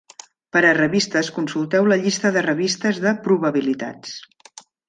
[0.55, 4.19] Per a revistes, consulteu la llista de revistes de probabilitats.